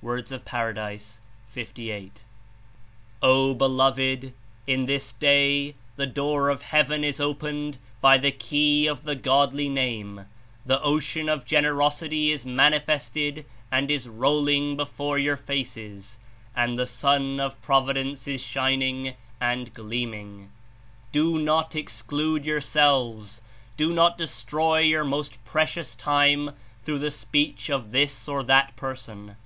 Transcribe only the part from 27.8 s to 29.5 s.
this or that person.